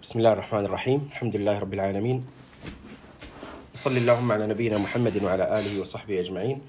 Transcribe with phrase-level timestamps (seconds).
[0.00, 1.08] بسم الله الرحمن الرحيم.
[1.12, 2.24] الحمد لله رب العالمين.
[3.74, 6.60] صلى اللهم على نبينا محمد وعلى آله وصحبه أجمعين.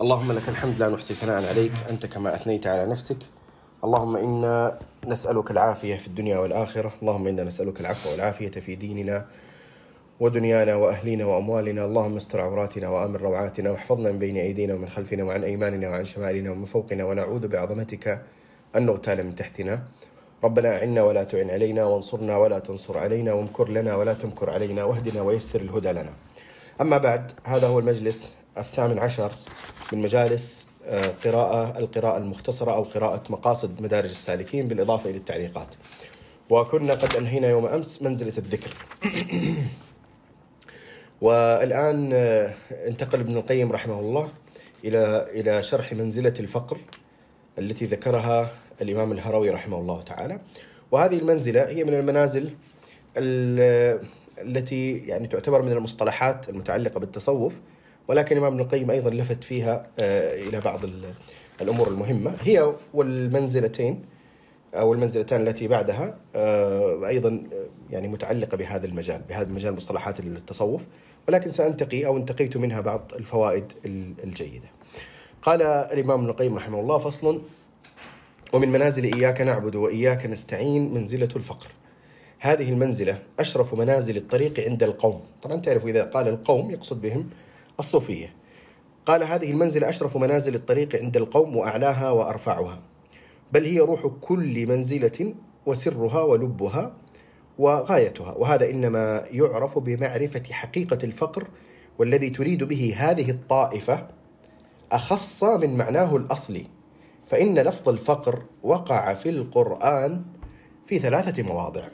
[0.00, 3.16] اللهم لك الحمد لا نحصي ثناء عليك أنت كما أثنيت على نفسك.
[3.84, 6.92] اللهم إنا نسألك العافية في الدنيا والآخرة.
[7.02, 9.26] اللهم إنا نسألك العفو والعافية في ديننا
[10.20, 11.84] ودنيانا وأهلنا وأموالنا.
[11.84, 16.50] اللهم استر عوراتنا وآمن روعاتنا واحفظنا من بين أيدينا ومن خلفنا وعن أيماننا وعن شمالنا
[16.50, 17.04] ومن فوقنا.
[17.04, 18.22] ونعوذ بعظمتك
[18.76, 19.82] أن نغتال من تحتنا.
[20.44, 25.22] ربنا أعنا ولا تعن علينا وانصرنا ولا تنصر علينا وامكر لنا ولا تمكر علينا واهدنا
[25.22, 26.12] ويسر الهدى لنا.
[26.80, 29.30] أما بعد هذا هو المجلس الثامن عشر
[29.92, 35.74] من مجالس آه، قراءة القراءة المختصرة أو قراءة مقاصد مدارج السالكين بالإضافة إلى التعليقات.
[36.50, 38.74] وكنا قد أنهينا يوم أمس منزلة الذكر.
[41.20, 42.54] والآن آه،
[42.86, 44.28] انتقل ابن القيم رحمه الله
[44.84, 46.78] إلى إلى شرح منزلة الفقر
[47.58, 48.50] التي ذكرها
[48.82, 50.40] الإمام الهروي رحمه الله تعالى.
[50.90, 52.50] وهذه المنزلة هي من المنازل
[53.16, 54.00] ال-
[54.38, 57.54] التي يعني تعتبر من المصطلحات المتعلقة بالتصوف
[58.08, 61.04] ولكن الإمام ابن القيم أيضا لفت فيها آه، إلى بعض ال-
[61.60, 62.34] الأمور المهمة.
[62.42, 64.02] هي والمنزلتين
[64.74, 70.82] أو المنزلتان التي بعدها آه، أيضا آه، يعني متعلقة بهذا المجال بهذا المجال مصطلحات التصوف.
[71.28, 74.68] ولكن سأنتقي أو انتقيت منها بعض الفوائد ال- الجيدة.
[75.42, 77.42] قال الإمام ابن القيم رحمه الله فصل
[78.52, 81.68] ومن منازل إياك نعبد وإياك نستعين منزلة الفقر.
[82.40, 85.20] هذه المنزلة أشرف منازل الطريق عند القوم.
[85.42, 87.30] طبعا تعرفوا إذا قال القوم يقصد بهم
[87.78, 88.34] الصوفية.
[89.06, 92.82] قال هذه المنزلة أشرف منازل الطريق عند القوم وأعلاها وأرفعها.
[93.52, 95.34] بل هي روح كل منزلة
[95.66, 96.96] وسرها ولبها
[97.58, 98.32] وغايتها.
[98.32, 101.48] وهذا إنما يعرف بمعرفة حقيقة الفقر
[101.98, 104.08] والذي تريد به هذه الطائفة
[104.92, 106.66] أخص من معناه الأصلي.
[107.32, 110.22] فإن لفظ الفقر وقع في القرآن
[110.86, 111.88] في ثلاثة مواضع.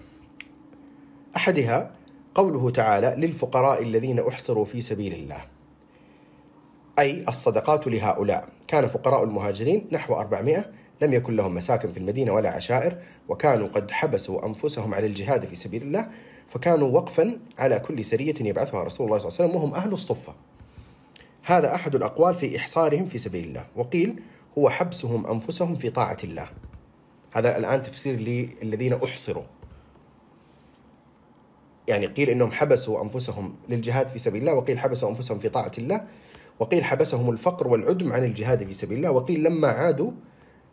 [1.37, 1.91] أحدها
[2.35, 5.41] قوله تعالى للفقراء الذين أحصروا في سبيل الله.
[6.99, 8.49] أي الصدقات لهؤلاء.
[8.69, 10.71] كان فقراء المهاجرين نحو 400
[11.03, 12.99] لم يكن لهم مساكن في المدينة ولا عشائر
[13.29, 16.09] وكانوا قد حبسوا أنفسهم على الجهاد في سبيل الله
[16.49, 20.35] فكانوا وقفا على كل سرية يبعثها رسول الله صلى الله عليه وسلم وهم أهل الصفة.
[21.43, 23.67] هذا أحد الأقوال في إحصارهم في سبيل الله.
[23.77, 24.23] وقيل
[24.59, 26.49] هو حبسهم أنفسهم في طاعة الله.
[27.33, 28.17] هذا الآن تفسير
[28.63, 29.45] للذين أحصروا.
[31.89, 36.05] يعني قيل إنهم حبسوا أنفسهم للجهاد في سبيل الله وقيل حبسوا أنفسهم في طاعة الله
[36.61, 40.11] وقيل حبسهم الفقر والعدم عن الجهاد في سبيل الله وقيل لما عادوا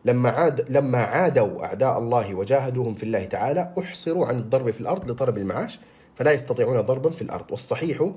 [0.05, 5.11] لما عاد لما عادوا أعداء الله وجاهدوهم في الله تعالى أحصروا عن الضرب في الأرض
[5.11, 5.79] لطلب المعاش
[6.15, 7.51] فلا يستطيعون ضربا في الأرض.
[7.51, 8.11] والصحيح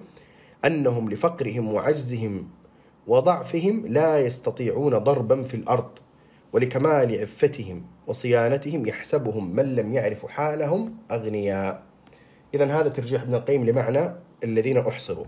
[0.64, 2.48] أنهم لفقرهم وعجزهم
[3.08, 5.90] وضعفهم لا يستطيعون ضربا في الأرض
[6.52, 11.82] ولكمال عفتهم وصيانتهم يحسبهم من لم يعرف حالهم أغنياء.
[12.54, 14.14] إذا هذا ترجيح ابن القيم لمعنى
[14.44, 15.24] الذين أحصروا.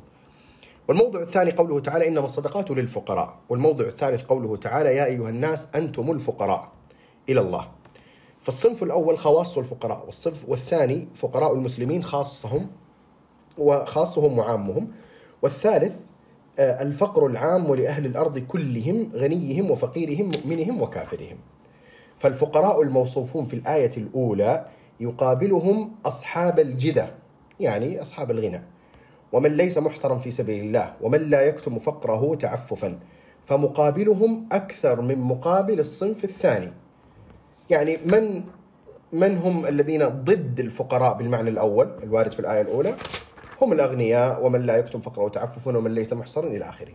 [0.88, 3.38] والموضع الثاني قوله تعالى إنما الصدقات للفقراء.
[3.48, 6.72] والموضع الثالث قوله تعالى يا أيها الناس أنتم الفقراء
[7.28, 7.68] إلى الله.
[8.41, 12.70] فالصنف الأول خواص الفقراء والصنف والثاني فقراء المسلمين خاصهم
[13.58, 14.88] وخاصهم وعامهم.
[15.42, 15.92] والثالث
[16.60, 21.37] الفقر العام لأهل الأرض كلهم غنيهم وفقيرهم مؤمنهم وكافرهم.
[22.19, 24.66] فالفقراء الموصوفون في الآية الأولى
[25.00, 27.10] يقابلهم أصحاب الجدة
[27.60, 28.62] يعني أصحاب الغنى.
[29.32, 32.98] ومن ليس محصرا في سبيل الله ومن لا يكتم فقره تعففا
[33.44, 36.72] فمقابلهم أكثر من مقابل الصنف الثاني.
[37.71, 38.42] يعني من
[39.12, 42.94] من هم الذين ضد الفقراء بالمعنى الأول الوارد في الآية الأولى؟
[43.62, 46.93] هم الأغنياء ومن لا يكتم فقره تعففا ومن ليس محصرا إلى آخره.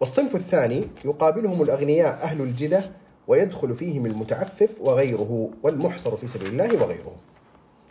[0.00, 2.82] والصنف الثاني يقابلهم الأغنياء أهل الجدة
[3.28, 7.12] ويدخل فيهم المتعفف وغيره والمحصر في سبيل الله وغيره.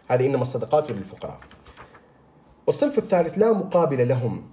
[0.07, 1.39] هذه إنما الصدقات للفقراء.
[2.67, 4.43] والصنف الثالث لا مقابل لهم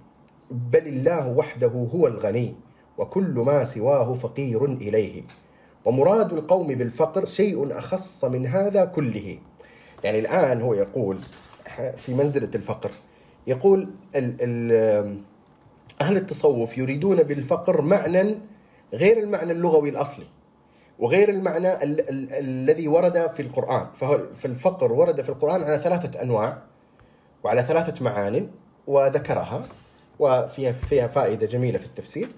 [0.51, 2.55] بل الله وحده هو الغني
[2.97, 5.23] وكل ما سواه فقير إليه.
[5.85, 9.37] ومراد القوم بالفقر شيء أخص من هذا كله.
[10.03, 11.17] يعني الآن هو يقول
[11.97, 12.91] في منزلة الفقر
[13.47, 15.21] يقول ال ال
[16.01, 18.35] أهل التصوف يريدون بالفقر معنى
[18.93, 20.25] غير المعنى اللغوي الأصلي
[20.99, 23.87] وغير المعنى ال- ال- الذي ورد في القرآن.
[24.35, 26.61] فالفقر ورد في القرآن على ثلاثة أنواع
[27.43, 28.49] وعلى ثلاثة معان
[28.87, 29.63] وذكرها
[30.19, 32.29] وفيها فيها فائدة جميلة في التفسير.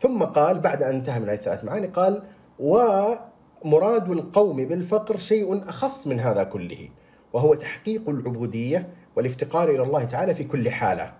[0.00, 2.22] ثم قال بعد أن انتهى من هذه الثلاث معاني قال
[2.58, 6.88] ومراد القوم بالفقر شيء أخص من هذا كله.
[7.34, 11.12] وهو تحقيق العبودية والافتقار إلى الله تعالى في كل حالة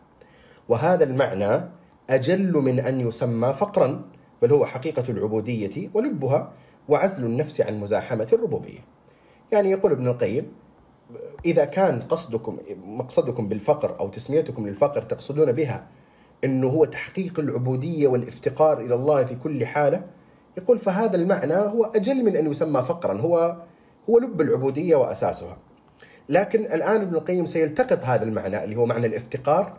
[0.69, 1.71] وهذا المعنى
[2.11, 4.03] أجل من أن يسمى فقرا
[4.43, 6.53] بل هو حقيقة العبودية ولبها
[6.89, 8.79] وعزل النفس عن مزاحمة الربوبية
[9.53, 10.53] يعني يقول ابن القيم
[11.45, 15.87] إذا كان قصدكم مقصدكم بالفقر أو تسميتكم للفقر تقصدون بها
[16.45, 20.05] إنه هو تحقيق العبودية والافتقار إلى الله في كل حالة
[20.57, 23.57] يقول فهذا المعنى هو أجل من أن يسمى فقرا هو
[24.11, 25.59] هو لب العبودية وأساسها.
[26.29, 29.79] لكن الآن ابن القيم سيلتقط هذا المعنى اللي هو معنى الافتقار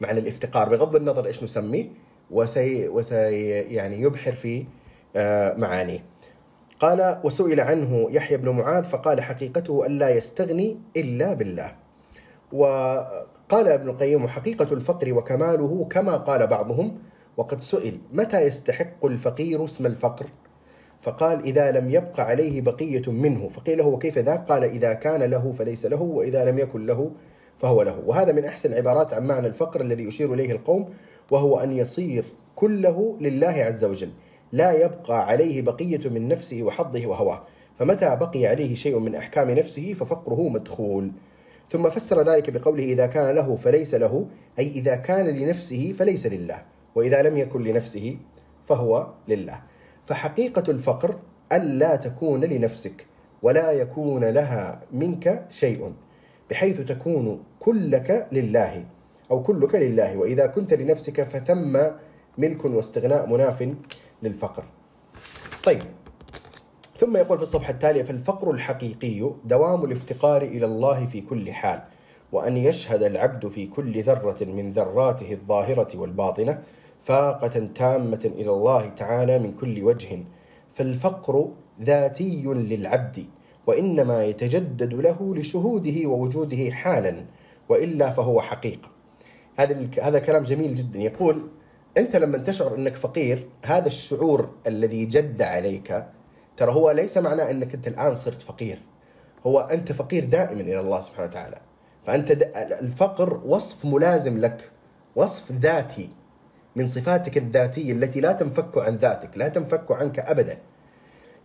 [0.00, 1.90] معنى الافتقار بغض النظر إيش نسميه
[2.30, 4.64] وسي وسي يعني يبحر في
[5.16, 6.04] آه، معانيه.
[6.80, 11.76] قال وسئل عنه يحيى بن معاذ فقال حقيقته أن لا يستغني إلا بالله
[12.52, 16.98] وقال ابن القيم حقيقة الفقر وكماله كما قال بعضهم
[17.36, 20.26] وقد سئل متى يستحق الفقير اسم الفقر
[21.00, 23.48] فقال إذا لم يبق عليه بقية منه.
[23.48, 27.10] فقيل له وكيف ذاك؟ قال إذا كان له فليس له وإذا لم يكن له
[27.58, 28.02] فهو له.
[28.06, 30.88] وهذا من أحسن العبارات عن معنى الفقر الذي يشير إليه القوم
[31.30, 32.24] وهو أن يصير
[32.56, 34.10] كله لله عز وجل.
[34.52, 37.42] لا يبقى عليه بقية من نفسه وحظه وهواه.
[37.78, 41.12] فمتى بقي عليه شيء من أحكام نفسه ففقره مدخول.
[41.68, 44.26] ثم فسر ذلك بقوله إذا كان له فليس له
[44.58, 46.62] أي إذا كان لنفسه فليس لله
[46.94, 48.16] وإذا لم يكن لنفسه
[48.68, 49.62] فهو لله.
[50.08, 51.18] فحقيقة الفقر
[51.52, 53.06] ألا تكون لنفسك
[53.42, 55.92] ولا يكون لها منك شيء
[56.50, 58.84] بحيث تكون كلك لله
[59.30, 60.16] أو كلك لله.
[60.16, 61.78] وإذا كنت لنفسك فثم
[62.38, 63.74] ملك واستغناء مناف
[64.22, 64.64] للفقر.
[65.64, 65.82] طيب.
[66.96, 71.82] ثم يقول في الصفحة التالية فالفقر الحقيقي دوام الافتقار إلى الله في كل حال
[72.32, 76.62] وأن يشهد العبد في كل ذرة من ذراته الظاهرة والباطنة
[77.02, 80.24] فاقة تامة إلى الله تعالى من كل وجه
[80.74, 81.48] فالفقر
[81.82, 83.26] ذاتي للعبد
[83.66, 87.24] وإنما يتجدد له لشهوده ووجوده حالا
[87.68, 88.88] وإلا فهو حقيقة
[89.58, 90.98] هذا هذا كلام جميل جدا.
[90.98, 91.48] يقول
[91.98, 96.04] أنت لما تشعر أنك فقير هذا الشعور الذي جد عليك
[96.56, 98.82] ترى هو ليس معناه أنك أنت الآن صرت فقير.
[99.46, 101.60] هو أنت فقير دائما إلى الله سبحانه وتعالى.
[102.06, 102.30] فأنت
[102.82, 104.70] الفقر وصف ملازم لك
[105.16, 106.10] وصف ذاتي.
[106.78, 110.58] من صفاتك الذاتية التي لا تنفك عن ذاتك لا تنفك عنك ابدا.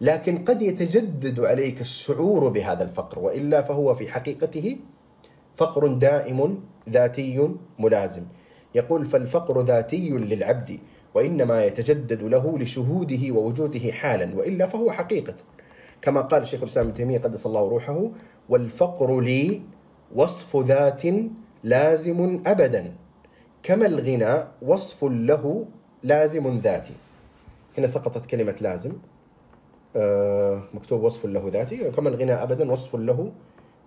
[0.01, 4.77] لكن قد يتجدد عليك الشعور بهذا الفقر وإلا فهو في حقيقته
[5.55, 6.59] فقر دائم
[6.89, 7.49] ذاتي
[7.79, 8.23] ملازم.
[8.75, 10.79] يقول فالفقر ذاتي للعبد
[11.13, 15.35] وإنما يتجدد له لشهوده ووجوده حالا وإلا فهو حقيقة.
[16.01, 18.09] كما قال الشيخ الإسلام ابن تيمية قدس الله روحه
[18.49, 19.61] والفقر لي
[20.15, 21.03] وصف ذات
[21.63, 23.02] لازم أبدا.
[23.63, 25.65] كما الغنى وصف له
[26.03, 26.93] لازم ذاتي.
[27.77, 28.93] هنا سقطت كلمة لازم.
[29.95, 31.91] آه مكتوب وصف له ذاتي.
[31.91, 33.31] كما الغنى أبدا وصف له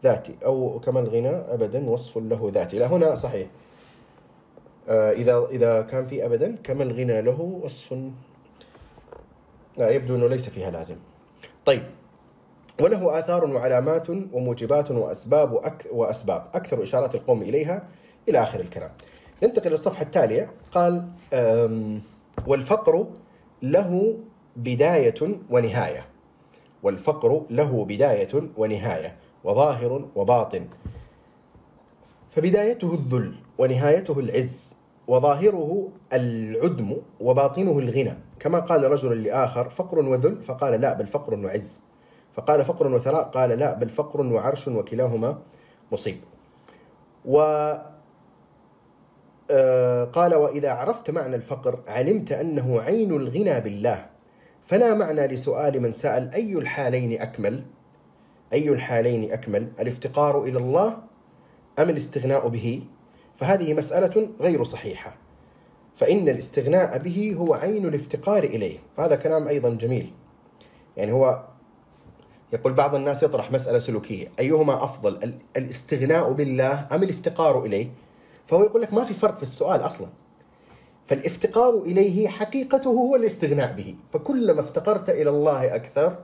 [0.05, 0.37] ذاتي.
[0.45, 2.79] أو كما الغنى أبدا وصف له ذاتي.
[2.79, 3.49] لا هنا صحيح.
[4.89, 7.99] آه، إذا إذا كان في أبدا كما الغنى له وصف.
[9.77, 10.97] لا يبدو أنه ليس فيها لازم.
[11.65, 11.83] طيب.
[12.81, 16.47] وله آثار وعلامات وموجبات وأسباب وأك وأسباب.
[16.55, 17.89] أكثر إشارات القوم إليها
[18.29, 18.91] إلى آخر الكلام.
[19.43, 20.51] ننتقل للصفحة التالية.
[20.73, 21.09] قال
[22.47, 23.07] والفقر
[23.63, 24.19] له
[24.57, 26.07] بداية ونهاية.
[26.83, 29.17] والفقر له بداية ونهاية.
[29.45, 30.67] وظاهر وباطن.
[32.31, 34.77] فبدايته الذل ونهايته العز.
[35.09, 38.15] وظاهره العدم وباطنه الغنى.
[38.41, 41.83] كما قال رجل لآخر فقر وذل؟ فقال لا بل فقر وعز.
[42.35, 45.39] فقال فقر وثراء؟ قال لا بل فقر وعرش وكلاهما
[45.93, 46.17] مصيب.
[47.25, 47.73] و
[50.13, 54.07] قال وإذا عرفت معنى الفقر علمت أنه عين الغنى بالله.
[54.67, 57.63] فلا معنى لسؤال من سأل أي الحالين أكمل؟
[58.53, 60.99] أي الحالين أكمل؟ الافتقار إلى الله
[61.79, 62.83] أم الاستغناء به؟
[63.37, 65.17] فهذه مسألة غير صحيحة.
[65.97, 68.79] فإن الاستغناء به هو عين الافتقار إليه.
[68.99, 70.13] هذا كلام أيضا جميل.
[70.97, 71.45] يعني هو
[72.53, 74.29] يقول بعض الناس يطرح مسألة سلوكية.
[74.39, 77.89] أيهما أفضل الاستغناء بالله أم الافتقار إليه؟
[78.47, 80.09] فهو يقول لك ما في فرق في السؤال أصلا.
[81.07, 83.95] فالافتقار إليه حقيقته هو الاستغناء به.
[84.13, 86.19] فكلما افتقرت إلى الله أكثر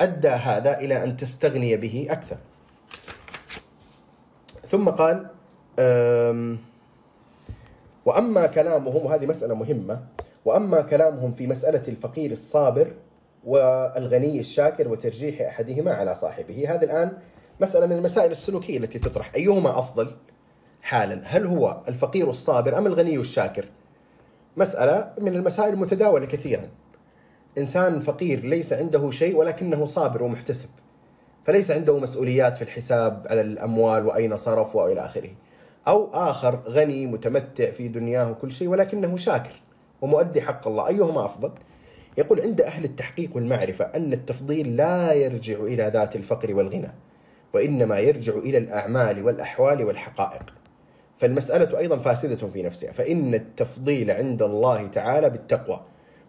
[0.00, 2.36] أدى هذا إلى أن تستغني به أكثر.
[4.66, 5.26] ثم قال
[8.04, 10.00] وأما كلامهم وهذه مسألة مهمة
[10.44, 12.92] وأما كلامهم في مسألة الفقير الصابر
[13.44, 16.74] والغني الشاكر وترجيح أحدهما على صاحبه.
[16.74, 17.12] هذه الآن
[17.60, 19.34] مسألة من المسائل السلوكية التي تطرح.
[19.34, 20.10] أيهما أفضل؟
[20.82, 21.22] حالا.
[21.24, 23.64] هل هو الفقير الصابر أم الغني الشاكر؟
[24.56, 26.68] مسألة من المسائل المتداولة كثيرا.
[27.58, 30.68] إنسان فقير ليس عنده شيء ولكنه صابر ومحتسب
[31.44, 35.30] فليس عنده مسؤوليات في الحساب على الأموال وأين صرف وإلى آخره.
[35.88, 39.54] أو آخر غني متمتع في دنياه وكل شيء ولكنه شاكر
[40.00, 40.88] ومؤدي حق الله.
[40.88, 41.52] أيهما أفضل؟
[42.18, 46.94] يقول عند أهل التحقيق والمعرفة أن التفضيل لا يرجع إلى ذات الفقر والغنى
[47.54, 50.59] وإنما يرجع إلى الأعمال والأحوال والحقائق.
[51.20, 55.80] فالمسألة أيضا فاسدة في نفسها فإن التفضيل عند الله تعالى بالتقوى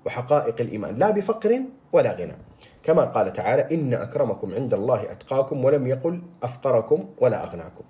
[0.05, 1.62] وحقائق الإيمان لا بفقر
[1.93, 2.38] ولا غنى.
[2.83, 7.83] كما قال تعالى إن أكرمكم عند الله أتقاكم ولم يقل أفقركم ولا أغناكم.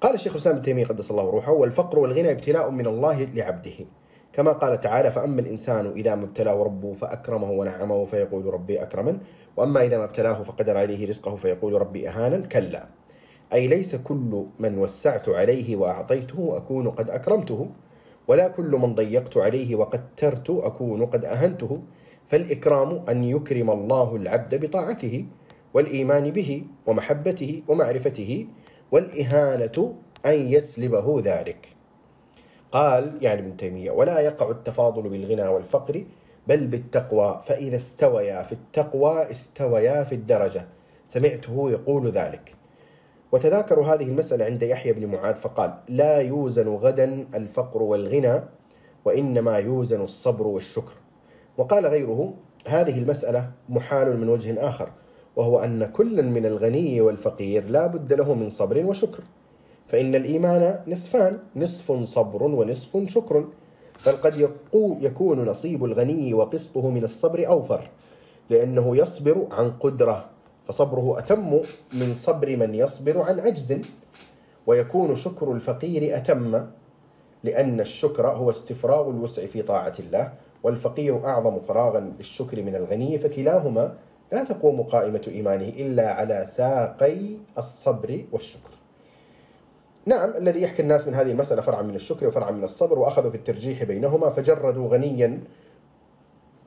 [0.00, 3.86] قال الشيخ الإسلام ابن تيمية قدس الله روحه والفقر والغنى ابتلاء من الله لعبده.
[4.32, 9.18] كما قال تعالى فأما الإنسان إذا ما ابتلاه ربه فأكرمه ونعمه فيقول ربي أكرمن
[9.56, 12.86] وأما إذا ما ابتلاه فقدر عليه رزقه فيقول ربي أهانا كلا.
[13.52, 17.68] أي ليس كل من وسعت عليه وأعطيته أكون قد أكرمته
[18.28, 21.80] ولا كل من ضيقت عليه وقترت أكون قد أهنته
[22.26, 25.26] فالإكرام أن يكرم الله العبد بطاعته
[25.74, 28.46] والإيمان به ومحبته ومعرفته
[28.92, 29.94] والإهانة
[30.26, 31.68] أن يسلبه ذلك.
[32.72, 36.04] قال يعني ابن تيمية ولا يقع التفاضل بالغنى والفقر
[36.48, 40.66] بل بالتقوى فإذا استويا في التقوى استويا في الدرجة.
[41.06, 42.61] سمعته يقول ذلك.
[43.32, 48.40] وتذاكروا هذه المسألة عند يحيى بن معاذ فقال لا يوزن غدا الفقر والغنى
[49.04, 50.92] وإنما يوزن الصبر والشكر.
[51.58, 52.34] وقال غيره
[52.66, 54.90] هذه المسألة محال من وجه آخر
[55.36, 59.22] وهو أن كلا من الغني والفقير لا بد له من صبر وشكر
[59.86, 63.44] فإن الإيمان نصفان نصف صبر ونصف شكر
[64.06, 64.50] بل قد
[65.00, 67.90] يكون نصيب الغني وقسطه من الصبر أوفر
[68.50, 70.31] لأنه يصبر عن قدرة
[70.64, 71.60] فصبره أتم
[71.92, 73.78] من صبر من يصبر عن عجز
[74.66, 76.66] ويكون شكر الفقير أتم
[77.44, 83.94] لأن الشكر هو استفراغ الوسع في طاعة الله والفقير أعظم فراغا للشكر من الغني فكلاهما
[84.32, 88.70] لا تقوم قائمة إيمانه إلا على ساقي الصبر والشكر.
[90.06, 93.36] نعم الذي يحكي الناس من هذه المسألة فرعا من الشكر وفرعا من الصبر وأخذوا في
[93.36, 95.40] الترجيح بينهما فجردوا غنيا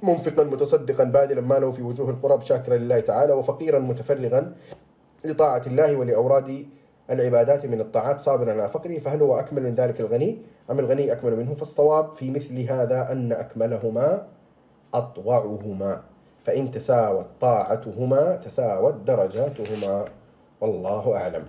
[0.04, 4.56] منفقا متصدقا باذلا ماله في وجوه القرب شاكرا لله تعالى وفقيرا متفرغا
[5.26, 6.66] لطاعة الله ولأوراد
[7.10, 9.00] العبادات من الطاعات صابرا على فقره.
[9.00, 13.32] فهل هو أكمل من ذلك الغني؟ أم الغني أكمل منه؟ فالصواب في مثل هذا أن
[13.32, 14.28] أكملهما
[14.94, 16.02] أطوعهما.
[16.46, 20.06] فإن تساوت طاعتهما تساوت درجاتهما.
[20.62, 21.46] والله أعلم.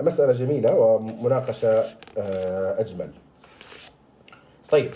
[0.00, 1.84] مسألة جميلة ومناقشة
[2.18, 3.10] آه، أجمل.
[4.70, 4.90] طيب.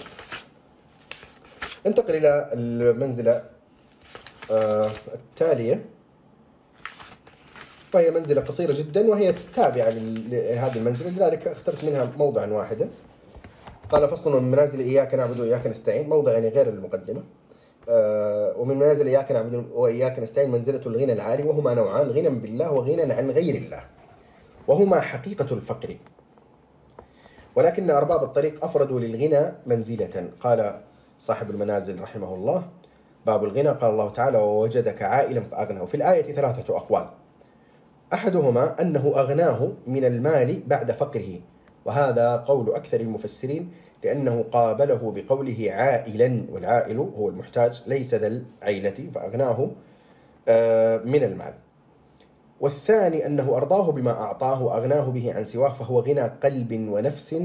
[1.87, 3.43] ننتقل إلى المنزلة
[4.51, 5.85] آه، التالية.
[7.95, 12.89] وهي منزلة قصيرة جدا وهي تابعة لهذه المنزلة لذلك اخترت منها موضعا واحدا.
[13.91, 17.23] قال فصل من منازل إياك نعبد وإياك نستعين موضع يعني غير المقدمة.
[17.89, 23.13] آه، ومن منازل إياك نعبد وإياك نستعين منزلة الغنى العالي وهما نوعان غنى بالله وغنى
[23.13, 23.81] عن غير الله
[24.69, 25.97] وهما حقيقة الفقر.
[27.57, 30.31] ولكن أرباب الطريق أفردوا للغنى منزلة.
[30.41, 30.81] قال
[31.25, 32.65] صاحب المنازل رحمه الله.
[33.27, 33.69] باب الغنى.
[33.69, 37.07] قال الله تعالى ووجدك عائلا فأغنى وفي الآية ثلاثة أقوال.
[38.13, 41.41] أحدهما أنه أغناه من المال بعد فقره.
[41.85, 43.71] وهذا قول أكثر المفسرين
[44.05, 49.71] لأنه قابله بقوله عائلا والعائل هو المحتاج ليس ذا العيلة فأغناه
[50.49, 51.55] آه، من المال.
[52.61, 57.43] والثاني أنه أرضاه بما أعطاه وأغناه به عن سواه فهو غنى قلب ونفس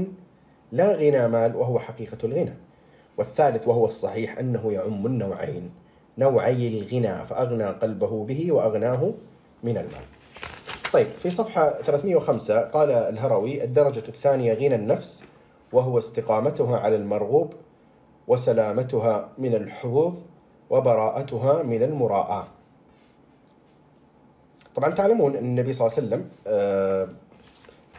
[0.72, 2.69] لا غنى مال وهو حقيقة الغنى.
[3.18, 5.70] والثالث وهو الصحيح أنه يعم النوعين
[6.18, 9.12] نوعي الغنى فأغنى قلبه به وأغناه
[9.62, 10.04] من المال.
[10.92, 15.24] طيب في صفحة 305 قال الهروي الدرجة الثانية غنى النفس
[15.72, 17.52] وهو استقامتها على المرغوب
[18.28, 20.14] وسلامتها من الحظوظ
[20.70, 22.48] وبراءتها من المراءة.
[24.74, 27.08] طبعا تعلمون أن النبي صلى الله عليه وسلم آه،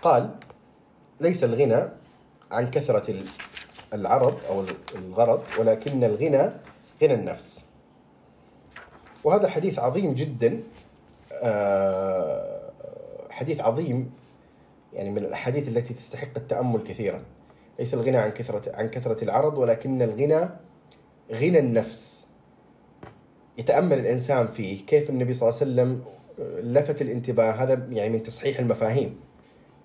[0.01, 0.30] قال
[1.20, 1.89] ليس الغنى
[2.51, 3.15] عن كثرة
[3.93, 6.51] العرض أو الغرض ولكن الغنى
[7.03, 7.65] غنى النفس.
[9.24, 10.63] وهذا حديث عظيم جدا
[11.33, 12.71] آه،
[13.29, 14.12] حديث عظيم
[14.93, 17.24] يعني من الأحاديث التي تستحق التأمل كثيرا.
[17.79, 20.50] ليس الغنى عن كثرة عن كثرة العرض ولكن الغنى
[21.31, 22.27] غنى النفس.
[23.57, 26.03] يتأمل الإنسان فيه كيف النبي صلى الله عليه وسلم
[26.74, 27.51] لفت الانتباه.
[27.51, 29.19] هذا يعني من تصحيح المفاهيم.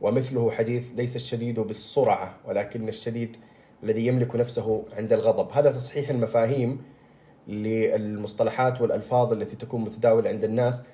[0.00, 3.36] ومثله حديث ليس الشديد بالسرعة ولكن الشديد
[3.83, 5.49] الذي يملك نفسه عند الغضب.
[5.52, 6.83] هذا تصحيح المفاهيم
[7.49, 10.85] للمصطلحات والألفاظ التي تكون متداولة عند الناس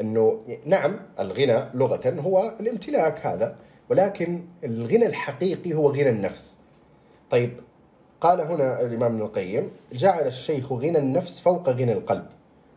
[0.00, 3.56] أنه نعم الغنى لغة هو الامتلاك هذا
[3.90, 6.56] ولكن الغنى الحقيقي هو غنى النفس.
[7.30, 7.60] طيب
[8.20, 12.26] قال هنا الإمام ابن القيم جعل الشيخ غنى النفس فوق غنى القلب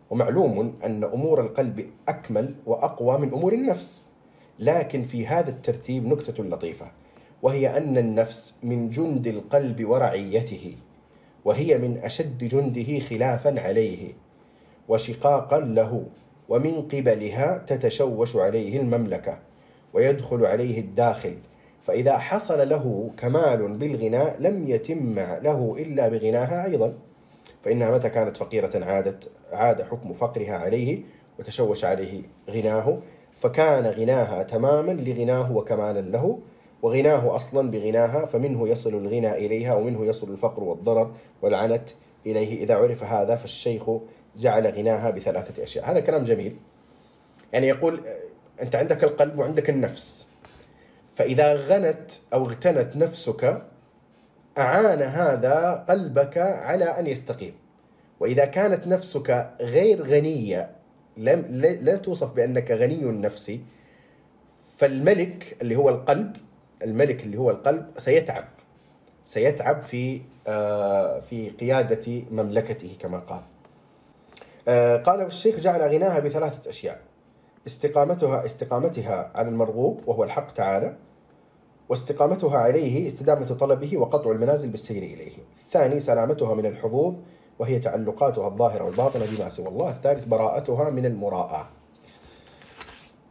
[0.09, 4.05] ومعلوم أن أمور القلب أكمل وأقوى من أمور النفس.
[4.59, 6.91] لكن في هذا الترتيب نكتة لطيفة.
[7.41, 10.75] وهي أن النفس من جند القلب ورعيته
[11.45, 14.13] وهي من أشد جنده خلافا عليه
[14.87, 16.05] وشقاقا له
[16.49, 19.37] ومن قبلها تتشوش عليه المملكة
[19.93, 21.37] ويدخل عليه الداخل
[21.83, 26.93] فإذا حصل له كمال بالغناء لم يتم له إلا بغناها أيضا
[27.63, 31.01] فإنها متى كانت فقيرة عادت عاد حكم فقرها عليه
[31.39, 32.99] وتشوش عليه غناه
[33.39, 36.39] فكان غناها تماما لغناه وكمالا له
[36.81, 41.89] وغناه أصلا بغناها فمنه يصل الغنى إليها ومنه يصل الفقر والضرر والعنت
[42.25, 42.63] إليه.
[42.63, 43.89] إذا عرف هذا فالشيخ
[44.37, 45.91] جعل غناها بثلاثة أشياء.
[45.91, 46.55] هذا كلام جميل.
[47.53, 48.01] يعني يقول
[48.61, 50.27] أنت عندك القلب وعندك النفس.
[51.15, 53.61] فإذا غنت أو اغتنت نفسك
[54.57, 57.53] أعان هذا قلبك على أن يستقيم.
[58.19, 60.69] وإذا كانت نفسك غير غنية
[61.17, 61.45] لم
[61.81, 63.59] لا توصف بأنك غني النفس
[64.77, 66.35] فالملك اللي هو القلب
[66.83, 68.45] الملك اللي هو القلب سيتعب.
[69.25, 73.41] سيتعب في آه، في قيادة مملكته كما قال.
[74.67, 77.01] آه، قال الشيخ جعل غناها بثلاثة أشياء.
[77.67, 80.95] استقامتها استقامتها على المرغوب وهو الحق تعالى
[81.89, 85.37] واستقامتها عليه استدامة طلبه وقطع المنازل بالسير إليه.
[85.65, 87.15] الثاني سلامتها من الحظوظ
[87.59, 89.89] وهي تعلقاتها الظاهرة والباطنة بما سوى الله.
[89.89, 91.69] الثالث براءتها من المراءة.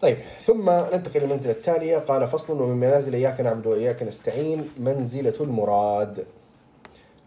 [0.02, 1.98] طيب ثم ننتقل للمنزلة التالية.
[1.98, 6.24] قال فصل ومن منازل إياك نعبد وإياك نستعين منزلة المراد.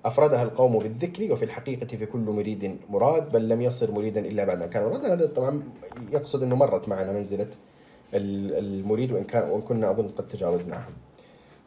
[0.05, 4.61] أفردها القوم بالذكر وفي الحقيقة في كل مريد مراد بل لم يصر مريدا إلا بعد
[4.61, 5.63] أن كان مرادا هذا طبعا
[6.11, 7.47] يقصد أنه مرت معنا منزلة
[8.13, 10.89] المريد وإن, كان وإن كنا أظن قد تجاوزناها.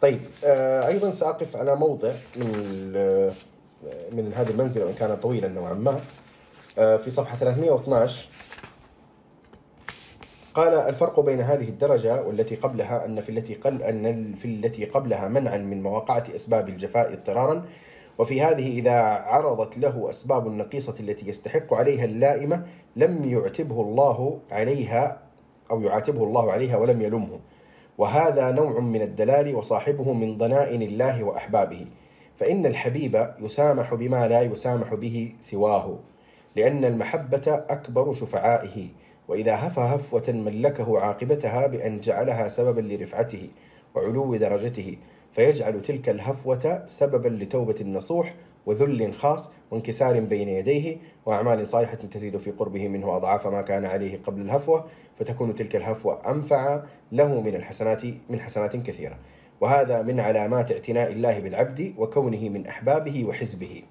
[0.00, 2.52] طيب آه، أيضا سأقف على موضع من
[4.12, 6.00] من هذه المنزلة وإن كان طويلا نوعا ما.
[6.78, 8.28] آه، في صفحة 312
[10.54, 15.28] قال الفرق بين هذه الدرجة والتي قبلها أن في التي قل أن في التي قبلها
[15.28, 17.64] منعا من مواقعة أسباب الجفاء اضطرارا
[18.18, 25.18] وفي هذه إذا عرضت له أسباب النقيصة التي يستحق عليها اللائمة لم يعتبه الله عليها
[25.70, 27.40] أو يعاتبه الله عليها ولم يلمه.
[27.98, 31.86] وهذا نوع من الدلال وصاحبه من ضنائن الله وأحبابه.
[32.36, 35.98] فإن الحبيب يسامح بما لا يسامح به سواه
[36.56, 38.88] لأن المحبة أكبر شفعائه.
[39.28, 43.48] وإذا هفى هفوة ملكه عاقبتها بأن جعلها سببا لرفعته
[43.94, 44.96] وعلو درجته
[45.32, 48.34] فيجعل تلك الهفوة سببا لتوبة النصوح
[48.66, 54.20] وذل خاص وانكسار بين يديه وأعمال صالحة تزيد في قربه منه أضعاف ما كان عليه
[54.26, 54.84] قبل الهفوة
[55.18, 56.82] فتكون تلك الهفوة أنفع
[57.12, 59.18] له من الحسنات من حسنات كثيرة.
[59.60, 63.82] وهذا من علامات اعتناء الله بالعبد وكونه من أحبابه وحزبه.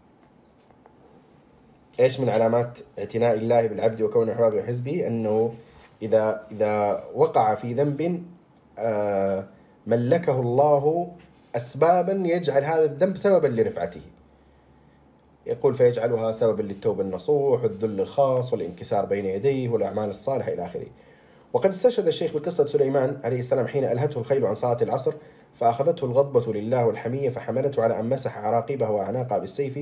[1.99, 5.53] إيش من علامات اعتناء الله بالعبد وكونه احبابه وحزبه أنه
[6.01, 8.23] إذا إذا وقع في ذنب
[8.79, 9.45] آه،
[9.87, 11.11] ملكه الله
[11.55, 14.01] اسبابا يجعل هذا الذنب سببا لرفعته.
[15.45, 20.87] يقول فيجعلها سببا للتوبة النصوح والذل الخاص والانكسار بين يديه والأعمال الصالحة إلى آخره.
[21.53, 25.13] وقد استشهد الشيخ بقصة سليمان عليه السلام حين ألهته الخيل عن صلاة العصر
[25.59, 29.79] فأخذته الغضبة لله والحمية فحملته على أن مسح عراقبه واعناقها بالسيف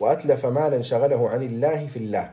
[0.00, 2.30] وأتلف مالا شغله عن الله في الله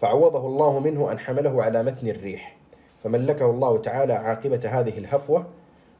[0.00, 2.56] فعوضه الله منه أن حمله على متن الريح.
[3.04, 5.46] فملكه الله تعالى عاقبة هذه الهفوة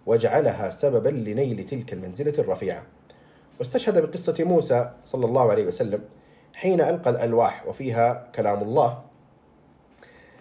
[0.07, 2.83] وجعلها سببا لنيل تلك المنزلة الرفيعة.
[3.59, 6.01] واستشهد بقصة موسى صلى الله عليه وسلم
[6.55, 9.03] حين ألقى الألواح وفيها كلام الله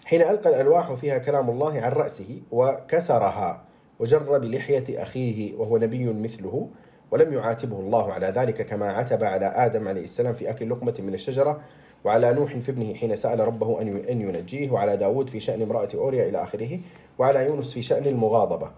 [0.05, 3.61] حين ألقى الألواح وفيها كلام الله عن رأسه وكسرها
[3.99, 6.69] وجر بلحية أخيه وهو نبي مثله
[7.11, 11.13] ولم يعاتبه الله على ذلك كما عتب على آدم عليه السلام في أكل لقمة من
[11.13, 11.61] الشجرة
[12.03, 16.29] وعلى نوح في ابنه حين سأل ربه أن ينجيه وعلى داود في شأن امرأة أوريا
[16.29, 16.79] إلى آخره
[17.19, 18.71] وعلى يونس في شأن المغاضبة.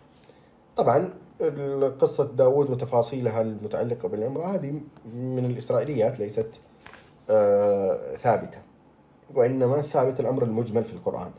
[0.78, 1.10] طبعا
[2.00, 4.82] قصة داود وتفاصيلها المتعلقة بالامرأة هذه
[5.14, 6.60] من الإسرائيليات ليست
[7.30, 8.58] آه ثابتة
[9.36, 11.32] وإنما ثابت الأمر المجمل في القرآن.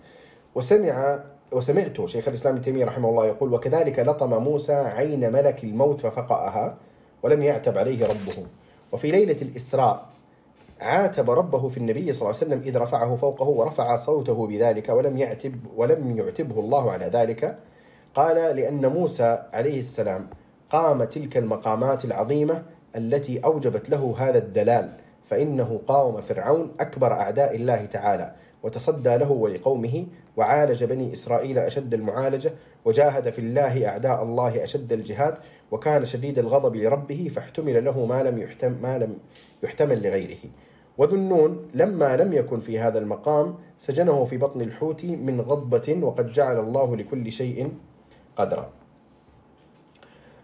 [0.55, 1.21] وسمع
[1.53, 6.77] وسمعت شيخ الإسلام ابن تيمية رحمه الله يقول وكذلك لطم موسى عين ملك الموت ففقأها
[7.23, 8.47] ولم يعتب عليه ربه.
[8.93, 10.07] وفي ليلة الإسراء
[10.81, 15.19] عاتب ربه في النبي صلى الله عليه وسلم إذ رفعه فوقه ورفع صوته بذلك ولم
[15.19, 17.59] يعتب ولم يعتبه الله على ذلك.
[18.15, 20.27] قال لأن موسى عليه السلام
[20.71, 22.63] قام تلك المقامات العظيمة
[22.97, 24.93] التي أوجبت له هذا الدلال
[25.31, 28.33] فإنه قاوم فرعون أكبر أعداء الله تعالى.
[28.63, 32.53] وتصدى له ولقومه وعالج بني إسرائيل أشد المعالجة
[32.85, 35.35] وجاهد في الله أعداء الله أشد الجهاد
[35.71, 39.19] وكان شديد الغضب لربه فاحتمل له ما لم يحتم ما لم
[39.63, 40.39] يحتمل لغيره.
[40.99, 46.33] وذو النون لما لم يكن في هذا المقام سجنه في بطن الحوت من غضبة وقد
[46.33, 47.73] جعل الله لكل شيء
[48.37, 48.71] قدرا.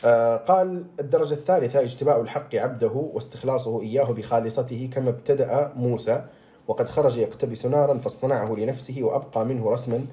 [0.04, 6.24] آه قال الدرجة الثالثة اجتباء الحق عبده واستخلاصه إياه بخالصته كما ابتدأ موسى
[6.68, 10.06] وقد خرج يقتبس نارا فاصطنعه لنفسه وأبقى منه رسما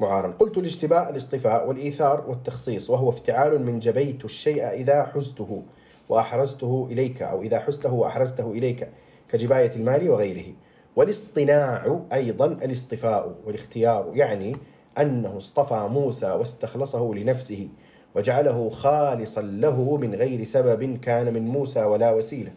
[0.00, 0.34] معارا.
[0.38, 5.62] قلت الاجتباء الاصطفاء والإيثار والتخصيص وهو افتعال من جبيت الشيء إذا حزته
[6.08, 8.88] وأحرزته إليك أو إذا حزته وأحرزته إليك
[9.32, 10.54] كجباية المال وغيره.
[10.96, 14.56] والاصطناع أيضا الاصطفاء والاختيار يعني
[14.98, 17.68] أنه اصطفى موسى واستخلصه لنفسه
[18.14, 22.52] وجعله خالصا له من غير سبب كان من موسى ولا وسيلة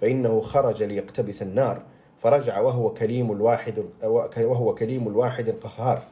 [0.00, 1.82] فإنه خرج ليقتبس النار.
[2.24, 3.84] فرجع وهو كليم الواحد
[4.38, 6.02] وهو كليم الواحد القهار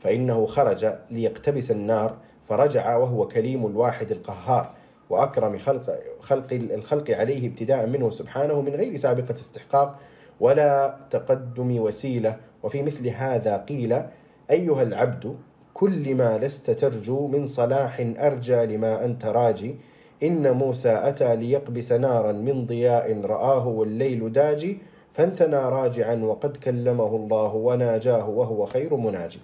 [0.00, 2.16] فإنه خرج ليقتبس النار
[2.48, 4.70] فرجع وهو كليم الواحد القهار
[5.10, 9.98] وأكرم خلق, خلق الخلق عليه ابتداء منه سبحانه من غير سابقة استحقاق
[10.40, 12.36] ولا تقدم وسيلة.
[12.62, 14.02] وفي مثل هذا قيل
[14.50, 15.36] أيها العبد
[15.74, 19.74] كل ما لست ترجو من صلاح أرجى لما أنت راجي.
[20.22, 24.78] إن موسى أتى ليقبس نارا من ضياء رآه والليل داجي.
[25.16, 29.38] فانثنى راجعا وقد كلمه الله وناجاه وهو خير مناجي.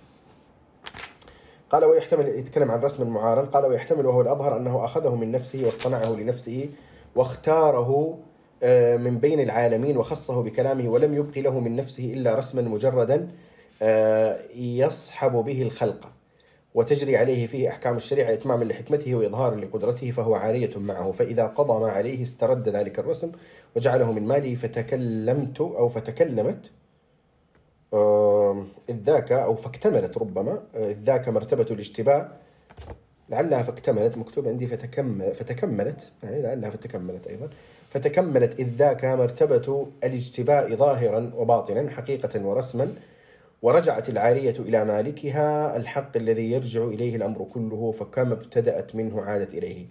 [1.71, 3.49] قال ويحتمل يتكلم عن رسم المعارض.
[3.49, 6.69] قال ويحتمل وهو الأظهر أنه أخذه من نفسه واصطنعه لنفسه
[7.17, 8.19] واختاره
[8.63, 13.29] آه، من بين العالمين وخصه بكلامه ولم يبقي له من نفسه إلا رسما مجردا
[13.83, 16.09] آه، يصحب به الخلق
[16.75, 21.13] وتجري عليه فيه أحكام الشريعة إتماما لحكمته وإظهارا لقدرته فهو عارية معه.
[21.13, 23.33] فإذا قضى ما عليه استرد ذلك الرسم
[23.77, 26.71] وجعله من ماله فتكلمت أو فتكلمت
[28.89, 32.29] إذ ذاك أو فاكتملت ربما إذ ذاك مرتبة الاشتباه
[33.31, 37.49] لعلها فاكتملت مكتوب عندي فتكمل فتكملت يعني لعلها فتكملت أيضا.
[37.91, 42.95] فتكملت إذ ذاك مرتبة الاجتباء ظاهرا وباطنا حقيقة ورسما
[43.63, 49.87] ورجعت العارية إلى مالكها الحق الذي يرجع إليه الأمر كله فكما ابتدأت منه عادت إليه.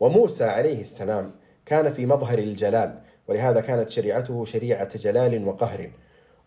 [0.00, 1.30] وموسى عليه السلام
[1.66, 5.90] كان في مظهر الجلال ولهذا كانت شريعته شريعة جلال وقهر.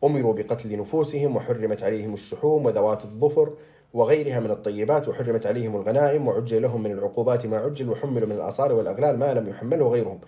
[0.03, 3.53] أمروا بقتل نفوسهم وحرمت عليهم الشحوم وذوات الظفر
[3.93, 8.73] وغيرها من الطيبات وحرمت عليهم الغنائم وعجل لهم من العقوبات ما عجل وحملوا من الآثار
[8.73, 10.19] والأغلال ما لم يحمله غيرهم.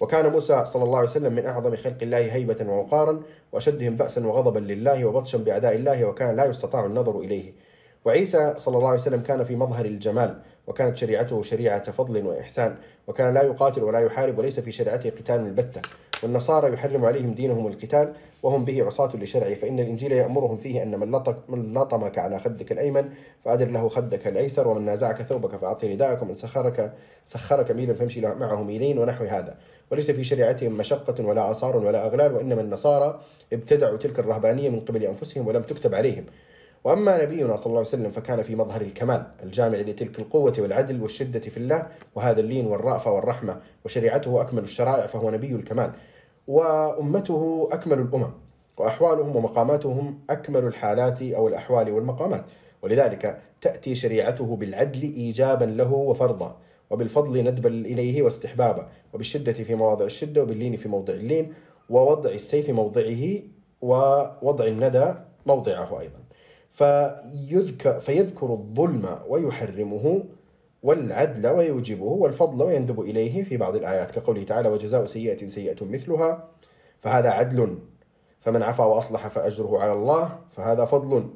[0.00, 4.58] وكان موسى صلى الله عليه وسلم من أعظم خلق الله هيبة ووقارا وأشدهم بأسا وغضبا
[4.58, 7.52] لله وبطشا بأعداء الله وكان لا يستطاع النظر إليه.
[8.04, 10.42] وعيسى صلى الله عليه وسلم كان في مظهر الجمال.
[10.66, 15.80] وكانت شريعته شريعة فضل وإحسان وكان لا يقاتل ولا يحارب وليس في شريعته قتال البتة.
[16.22, 21.10] والنصارى يحرم عليهم دينهم القتال وهم به عصاة لشرعه فإن الإنجيل يأمرهم فيه أن من,
[21.10, 23.08] لطق من لطمك على خدك الأيمن
[23.44, 26.92] فأدر له خدك الأيسر ومن نازعك ثوبك فأعطي رداءك ومن سخرك
[27.24, 29.56] سخرك ميلا فامشي معه ميلين ونحو هذا.
[29.90, 33.20] وليس في شريعتهم مشقة ولا آثار ولا أغلال وإنما النصارى
[33.52, 36.24] ابتدعوا تلك الرهبانية من قبل أنفسهم ولم تكتب عليهم.
[36.84, 41.40] وأما نبينا صلى الله عليه وسلم فكان في مظهر الكمال الجامع لتلك القوة والعدل والشدة
[41.40, 45.92] في الله وهذا اللين والرأفة والرحمة وشريعته أكمل الشرائع فهو نبي الكمال.
[46.48, 48.30] وأمته أكمل الأمم
[48.76, 52.44] وأحوالهم ومقاماتهم أكمل الحالات أو الأحوال والمقامات.
[52.82, 56.56] ولذلك تأتي شريعته بالعدل إيجابا له وفرضا
[56.90, 61.52] وبالفضل ندبا إليه واستحبابا وبالشدة في مواضع الشدة وباللين في موضع اللين
[61.90, 63.42] ووضع السيف موضعه
[63.80, 65.14] ووضع الندى
[65.46, 66.23] موضعه أيضا.
[66.74, 70.24] فيذكر, فيذكر الظلم ويحرمه
[70.82, 76.48] والعدل ويوجبه والفضل ويندب إليه في بعض الآيات كقوله تعالى وجزاء سيئة سيئة مثلها
[77.00, 77.78] فهذا عدل.
[78.40, 81.30] فمن عفا وأصلح فأجره على الله فهذا فضل.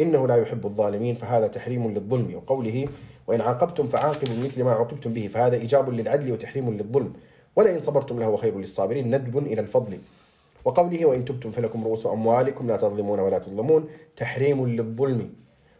[0.00, 2.34] إنه لا يحب الظالمين فهذا تحريم للظلم.
[2.34, 2.88] وقوله
[3.26, 5.28] وإن عاقبتم فعاقبوا مثل ما عوقبتم به.
[5.28, 7.12] فهذا إيجاب للعدل وتحريم للظلم.
[7.56, 9.98] ولئن صبرتم لهو خير للصابرين ندب إلى الفضل.
[10.64, 15.32] وقوله وإن تبتم فلكم رؤوس أموالكم لا تظلمون ولا تظلمون تحريم للظلم.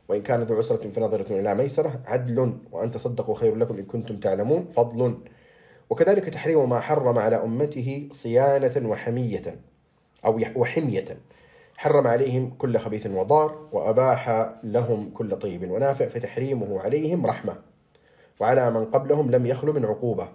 [0.08, 4.68] وإن كان ذو عسرة فنظرة إلى ميسرة عدل وأن تصدقوا خير لكم إن كنتم تعلمون
[4.76, 5.18] فضل.
[5.90, 9.60] وكذلك تحريم ما حرم على أمته صيانة وحمية
[10.24, 11.04] أو وحمية.
[11.76, 17.56] حرم عليهم كل خبيث وضار وأباح لهم كل طيب ونافع فتحريمه عليهم رحمة.
[18.40, 20.28] وعلى من قبلهم لم يخلو من عقوبة.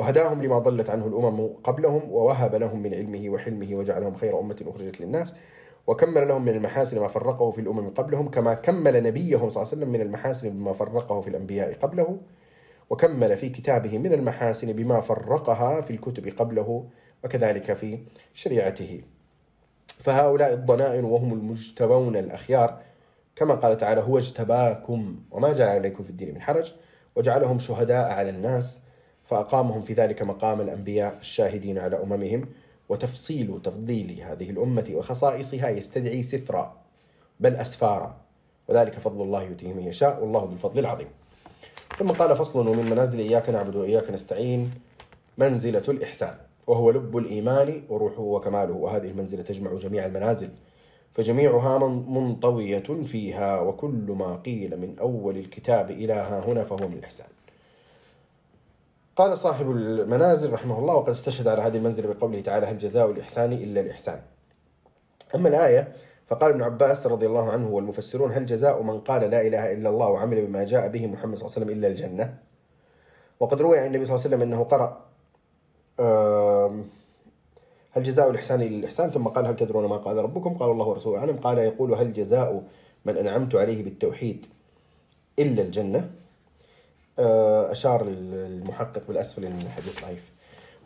[0.00, 5.00] وهداهم لما ضلت عنه الأمم قبلهم ووهب لهم من علمه وحلمه وجعلهم خير أمة أخرجت
[5.00, 5.34] للناس
[5.86, 9.68] وكمل لهم من المحاسن ما فرقه في الأمم قبلهم كما كمل نبيه صلى الله عليه
[9.68, 12.18] وسلم من المحاسن بما فرقه في الأنبياء قبله
[12.90, 16.84] وكمل في كتابه من المحاسن بما فرقها في الكتب قبله
[17.24, 17.98] وكذلك في
[18.34, 19.02] شريعته.
[19.86, 22.80] فهؤلاء الضنائن وهم المجتبون الأخيار.
[23.36, 26.74] كما قال تعالى هو اجتباكم وما جعل عليكم في الدين من حرج
[27.16, 28.80] وجعلهم شهداء على الناس
[29.30, 32.46] فأقامهم في ذلك مقام الأنبياء الشاهدين على أممهم
[32.88, 36.76] وتفصيل تفضيل هذه الأمة وخصائصها يستدعي سفرا
[37.40, 38.16] بل أسفارا
[38.68, 41.06] وذلك فضل الله يؤتيه من يشاء والله بالفضل العظيم.
[41.98, 44.70] ثم قال فصل ومن منازل إياك نعبد وإياك نستعين
[45.38, 46.34] منزلة الإحسان
[46.66, 50.50] وهو لب الإيمان وروحه وكماله وهذه المنزلة تجمع جميع المنازل
[51.14, 57.26] فجميعها منطوية فيها وكل ما قيل من أول الكتاب إلى ها هنا فهو من الإحسان.
[59.20, 63.52] قال صاحب المنازل رحمه الله وقد استشهد على هذه المنزلة بقوله تعالى هل جزاء الإحسان
[63.52, 64.20] إلا الإحسان؟
[65.34, 65.92] أما الآية
[66.26, 70.08] فقال ابن عباس رضي الله عنه والمفسرون هل جزاء من قال لا إله إلا الله
[70.08, 72.38] وعمل بما جاء به محمد صلى الله عليه وسلم إلا الجنة؟
[73.40, 75.00] وقد روي عن النبي صلى الله عليه وسلم أنه قرأ
[77.90, 81.18] هل جزاء الإحسان إلا الإحسان؟ ثم قال هل تدرون ما قال ربكم؟ قال الله ورسوله
[81.18, 81.36] أعلم.
[81.36, 82.62] قال يقول هل جزاء
[83.04, 84.46] من أنعمت عليه بالتوحيد
[85.38, 86.10] إلا الجنة؟
[87.70, 90.30] أشار المحقق بالأسفل أن الحديث ضعيف.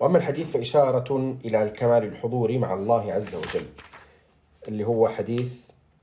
[0.00, 3.66] وأما الحديث فإشارة إلى الكمال الحضوري مع الله عز وجل
[4.68, 5.52] اللي هو حديث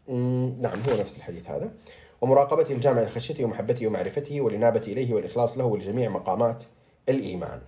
[0.07, 1.71] نعم هو نفس الحديث هذا.
[2.21, 6.63] ومراقبته الجامع لخشيته ومحبته ومعرفته والإنابة إليه والإخلاص له ولجميع مقامات
[7.09, 7.61] الإيمان.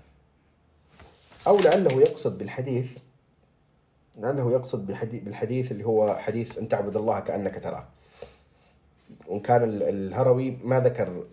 [1.48, 2.92] أو لعله يقصد بالحديث
[4.18, 7.86] لعله يقصد بالحديث اللي هو حديث أن تعبد الله كأنك تراه.
[9.28, 11.24] وإن كان الهروي ما ذكر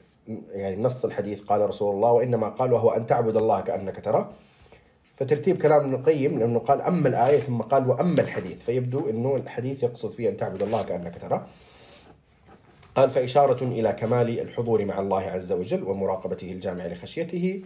[0.52, 4.28] يعني نص الحديث قال رسول الله وإنما قال وهو أن تعبد الله كأنك تراه
[5.16, 8.58] فترتيب كلام ابن القيم لأنه قال أما الآية ثم قال وأما الحديث.
[8.62, 11.46] فيبدو أنه الحديث يقصد فيه أن تعبد الله كأنك تراه
[12.94, 17.62] قال فإشارة إلى كمال الحضور مع الله عز وجل ومراقبته الجامع لخشيته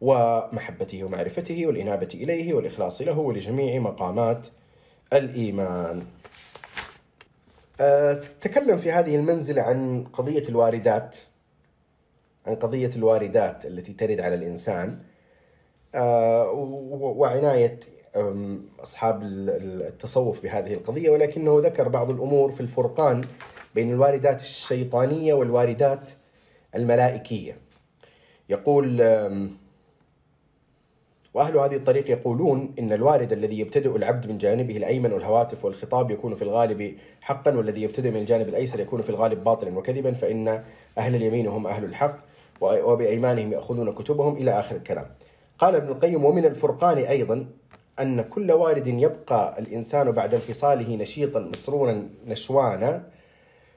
[0.00, 4.46] ومحبته ومعرفته والإنابة إليه والإخلاص له ولجميع مقامات
[5.12, 6.02] الإيمان.
[7.80, 11.16] أه تكلم في هذه المنزلة عن قضية الواردات.
[12.50, 14.98] عن قضية الواردات التي ترد على الإنسان.
[15.94, 16.52] أه
[17.00, 17.80] وعناية
[18.82, 21.10] أصحاب التصوف بهذه القضية.
[21.10, 23.24] ولكنه ذكر بعض الأمور في الفرقان
[23.74, 26.10] بين الواردات الشيطانية والواردات
[26.74, 27.56] الملائكية.
[28.48, 29.00] يقول
[31.34, 36.34] وأهل هذه الطريق يقولون إن الوارد الذي يبتدئ العبد من جانبه الأيمن والهواتف والخطاب يكون
[36.34, 40.64] في الغالب حقا والذي يبتدئ من الجانب الأيسر يكون في الغالب باطلا وكذبا فإن
[40.98, 42.29] أهل اليمين هم أهل الحق.
[42.60, 45.06] وبأيمانهم يأخذون كتبهم إلى آخر الكلام.
[45.58, 47.46] قال ابن القيم ومن الفرقان أيضا
[48.00, 53.02] أن كل وارد يبقى الإنسان بعد انفصاله نشيطا مسرورا نشوانا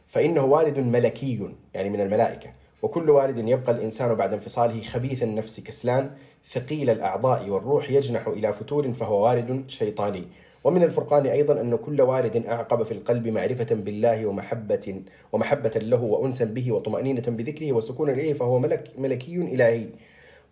[0.07, 2.49] فإنه وارد ملكي يعني من الملائكة.
[2.81, 6.11] وكل وارد يبقى الإنسان بعد انفصاله خبيث النفس كسلان
[6.51, 10.27] ثقيل الأعضاء والروح يجنح إلى فتور فهو وارد شيطاني.
[10.63, 16.45] ومن الفرقان أيضا أن كل وارد أعقب في القلب معرفة بالله ومحبة ومحبة له وأنسا
[16.45, 19.88] به وطمأنينة بذكره وسكونا إليه فهو ملك ملكي إلهي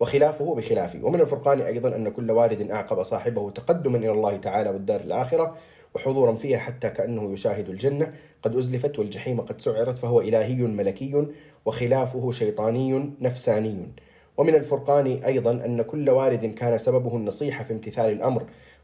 [0.00, 5.00] وخلافه بخلافه ومن الفرقان أيضا أن كل وارد أعقب صاحبه تقدما إلى الله تعالى والدار
[5.00, 5.56] الآخرة
[5.94, 8.12] وحضورا فيها حتى كأنه يشاهد الجنة.
[8.42, 11.26] قد أزلفت والجحيم قد سعرت فهو إلهي ملكي
[11.64, 13.88] وخلافه شيطاني نفساني.
[14.36, 18.42] ومن الفرقان أيضا أن كل وارد كان سببه النصيحة في امتثال الأمر.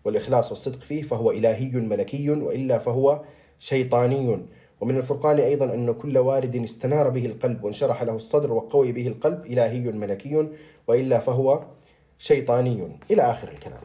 [0.09, 3.23] والإخلاص والصدق فيه فهو إلهي ملكي وإلا فهو
[3.59, 4.47] شيطاني.
[4.81, 9.47] ومن الفرقان أيضا أن كل وارد استنار به القلب وانشرح له الصدر وقوي به القلب
[9.47, 10.49] إلهي ملكي
[10.87, 11.65] وإلا فهو
[12.19, 12.99] شيطاني.
[13.11, 13.81] إلى آخر الكلام.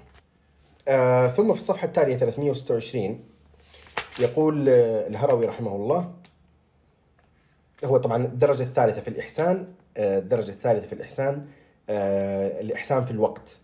[0.87, 3.19] آه ثم في الصفحة التالية 326
[4.19, 6.11] يقول آه، الهروي رحمه الله
[7.85, 11.45] هو طبعا الدرجة الثالثة في الإحسان آه، الدرجة الثالثة في الإحسان
[11.89, 13.57] آه، الإحسان في الوقت.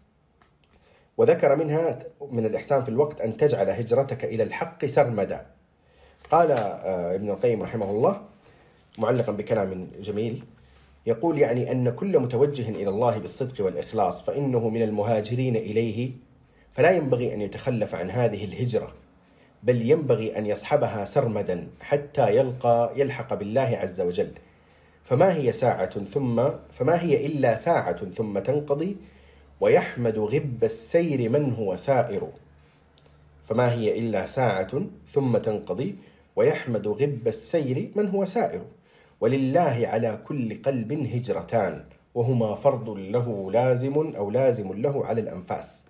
[1.19, 1.99] وذكر منها
[2.32, 5.45] من الإحسان في الوقت أن تجعل هجرتك إلى الحق سرمدا.
[6.32, 6.51] قال
[7.15, 8.21] ابن القيم رحمه الله
[8.97, 10.43] معلقا بكلام جميل
[11.05, 16.12] يقول يعني أن كل متوجه إلى الله بالصدق والإخلاص فإنه من المهاجرين إليه
[16.73, 18.93] فلا ينبغي أن يتخلف عن هذه الهجرة
[19.63, 24.32] بل ينبغي أن يصحبها سرمدا حتى يلقى يلحق بالله عز وجل.
[25.03, 28.97] فما هي ساعة ثم فما هي إلا ساعة ثم تنقضي
[29.62, 32.30] ويحمد غب السير من هو سائر.
[33.45, 34.82] فما هي إلا ساعة
[35.13, 35.95] ثم تنقضي
[36.36, 38.62] ويحمد غب السير من هو سائر.
[39.22, 41.84] ولله على كل قلب هجرتان
[42.15, 45.86] وهما فرض له لازم أو لازم له على الأنفاس.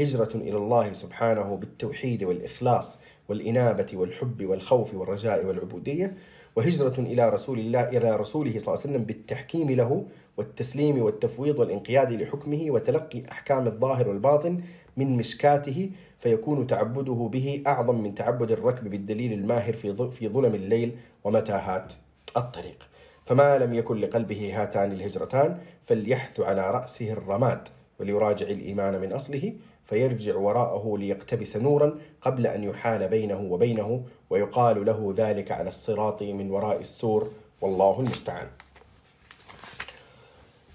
[0.00, 2.98] هجرة إلى الله سبحانه بالتوحيد والإخلاص
[3.28, 6.16] والإنابة والحب والخوف والرجاء والعبودية
[6.56, 12.12] وهجرة إلى رسول الله إلى رسوله صلى الله عليه وسلم بالتحكيم له والتسليم والتفويض والانقياد
[12.12, 14.60] لحكمه وتلقي أحكام الظاهر والباطن
[14.96, 20.96] من مشكاته فيكون تعبده به أعظم من تعبد الركب بالدليل الماهر في في ظلم الليل
[21.24, 21.92] ومتاهات
[22.36, 22.88] الطريق.
[23.24, 27.68] فما لم يكن لقلبه هاتان الهجرتان فليحث على رأسه الرماد
[28.00, 29.52] وليراجع الإيمان من أصله
[29.86, 36.50] فيرجع وراءه ليقتبس نورا قبل أن يحال بينه وبينه ويقال له ذلك على الصراط من
[36.50, 37.30] وراء السور.
[37.60, 38.46] والله المستعان.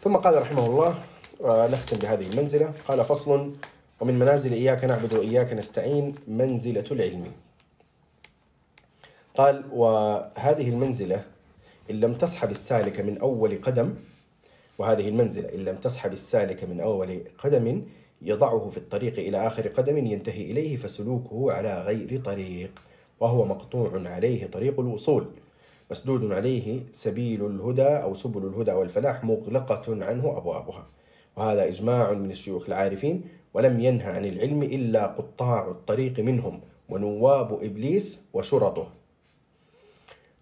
[0.04, 1.04] ثم قال رحمه الله
[1.40, 2.74] ونختم بهذه المنزلة.
[2.88, 3.54] قال فصل
[4.00, 7.32] ومن منازل إياك نعبد وإياك نستعين منزلة العلم.
[9.36, 11.24] قال وهذه المنزلة
[11.92, 13.96] إن لم تسحب السالك من أول قدم
[14.78, 17.86] وهذه المنزلة إن لم تسحب السالك من أول قدم
[18.22, 22.72] يضعه في الطريق إلى آخر قدم ينتهي إليه فسلوكه على غير طريق
[23.20, 25.26] وهو مقطوع عليه طريق الوصول.
[25.92, 30.88] مسدود عليه سبيل الهدى أو سبل الهدى والفلاح مغلقة عنه أبوابها.
[31.36, 38.22] وهذا إجماع من الشيوخ العارفين ولم ينهى عن العلم إلا قطاع الطريق منهم ونواب إبليس
[38.34, 38.88] وشرطه.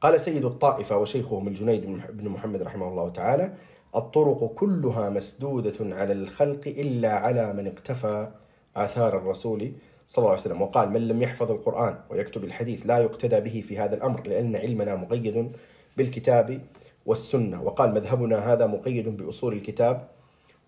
[0.01, 3.53] قال سيد الطائفة وشيخهم الجنيد بن محمد رحمه الله تعالى
[3.95, 8.27] الطرق كلها مسدودة على الخلق إلا على من اقتفى
[8.75, 9.71] آثار الرسول
[10.07, 10.61] صلى الله عليه وسلم.
[10.61, 14.95] وقال من لم يحفظ القرآن ويكتب الحديث لا يقتدى به في هذا الأمر لأن علمنا
[14.95, 15.51] مقيد
[15.97, 16.61] بالكتاب
[17.05, 17.63] والسنة.
[17.63, 20.07] وقال مذهبنا هذا مقيد بأصول الكتاب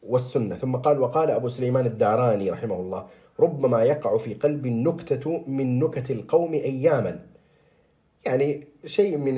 [0.04, 0.56] والسنة.
[0.56, 3.06] ثم قال وقال أبو سليمان الداراني رحمه الله
[3.40, 7.20] ربما يقع في قلب النكتة من نكت القوم أياما
[8.26, 9.38] يعني شيء من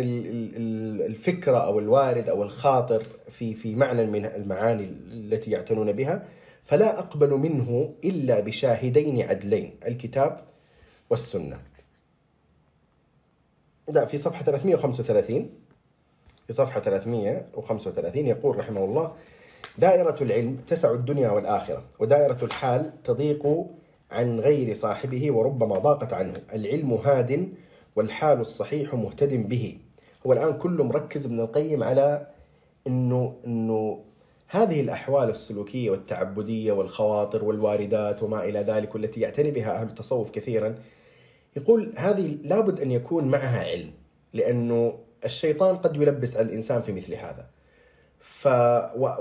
[1.06, 6.28] الفكرة أو الوارد أو الخاطر في في معنى من المعاني التي يعتنون بها
[6.64, 10.44] فلا أقبل منه إلا بشاهدين عدلين الكتاب
[11.10, 11.60] والسنة.
[13.90, 15.50] لا في صفحة 335
[16.48, 19.14] في صفحة 335 يقول رحمه الله
[19.78, 23.66] دائرة العلم تسع الدنيا والآخرة ودائرة الحال تضيق
[24.12, 26.42] عن غير صاحبه وربما ضاقت عنه.
[26.54, 27.50] العلم هاد
[27.96, 29.78] والحال الصحيح مهتد به.
[30.28, 32.28] هو الآن كله مركز ابن القيم على
[32.88, 34.04] أنه, إنه
[34.48, 40.76] هذه الأحوال السلوكية والتعبدية والخواطر والواردات وما إلى ذلك والتي يعتني بها أهل التصوف كثيرا
[41.56, 43.92] يقول هذه لابد أن يكون معها علم
[44.34, 47.46] لأنه الشيطان قد يلبس على الإنسان في مثل هذا.
[48.20, 48.48] ف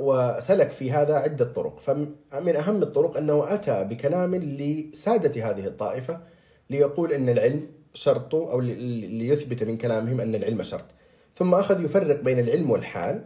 [0.00, 1.80] وسلك في هذا عدة طرق.
[1.80, 6.20] فمن أهم الطرق أنه أتى بكلام لسادة هذه الطائفة
[6.70, 10.84] ليقول أن العلم شرط أو ليثبت من كلامهم أن العلم شرط.
[11.34, 13.24] ثم أخذ يفرق بين العلم والحال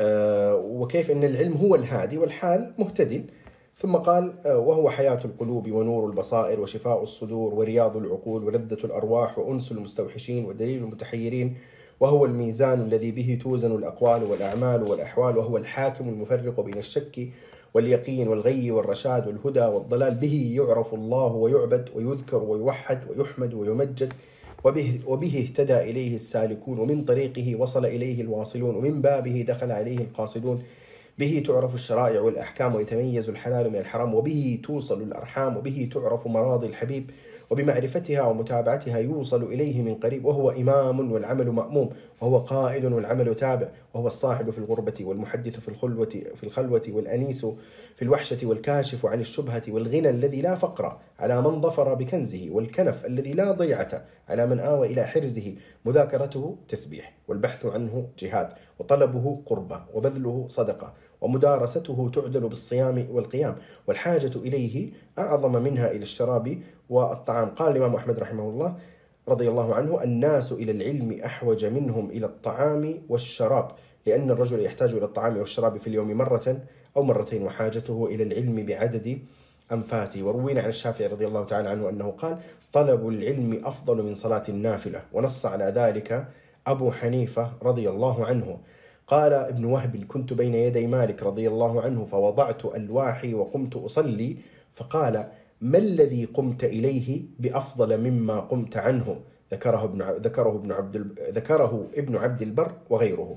[0.00, 3.30] آه، وكيف أن العلم هو الهادي والحال مهتد.
[3.78, 9.72] ثم قال آه، وهو حياة القلوب ونور البصائر وشفاء الصدور ورياض العقول ولذة الأرواح وأنس
[9.72, 11.56] المستوحشين ودليل المتحيرين
[12.00, 17.28] وهو الميزان الذي به توزن الأقوال والأعمال والأحوال وهو الحاكم المفرق بين الشك
[17.74, 24.12] واليقين والغي والرشاد والهدى والضلال به يعرف الله ويعبد ويذكر ويوحد ويحمد ويمجد
[24.64, 30.62] وبه, وبه اهتدى إليه السالكون ومن طريقه وصل إليه الواصلون ومن بابه دخل عليه القاصدون.
[31.18, 37.10] به تعرف الشرائع والأحكام ويتميز الحلال من الحرام وبه توصل الأرحام وبه تعرف مراضي الحبيب.
[37.50, 44.06] وبمعرفتها ومتابعتها يوصل إليه من قريب وهو إمام والعمل مأموم وهو قائد والعمل تابع وهو
[44.06, 47.46] الصاحب في الغربة والمحدث في الخلوة في الخلوة والأنيس
[47.96, 53.32] في الوحشة والكاشف عن الشبهة والغنى الذي لا فقر على من ظفر بكنزه والكنف الذي
[53.32, 58.48] لا ضيعة على من آوى إلى حرزه مذاكرته تسبيح والبحث عنه جهاد.
[58.78, 66.58] وطلبه قربة وبذله صدقة ومدارسته تعدل بالصيام والقيام والحاجة إليه أعظم منها إلى الشراب
[66.90, 67.48] والطعام.
[67.48, 68.76] قال الإمام أحمد رحمه الله
[69.28, 73.68] رضي الله عنه الناس إلى العلم أحوج منهم إلى الطعام والشراب
[74.06, 76.62] لأن الرجل يحتاج إلى الطعام والشراب في اليوم مرة
[76.96, 79.18] أو مرتين وحاجته إلى العلم بعدد
[79.72, 80.22] أنفاسه.
[80.22, 82.38] وروينا عن الشافعي رضي الله تعالى عنه أنه قال
[82.72, 86.28] طلب العلم أفضل من صلاة النافلة ونص على ذلك
[86.70, 88.58] أبو حنيفة رضي الله عنه.
[89.06, 94.36] قال ابن وهب كنت بين يدي مالك رضي الله عنه فوضعت ألواحي وقمت أصلي.
[94.74, 95.28] فقال
[95.60, 99.20] ما الذي قمت إليه بأفضل مما قمت عنه؟
[99.52, 100.96] ذكره ابن ذكره ابن عبد
[101.34, 103.36] ذكره ابن عبد البر وغيره.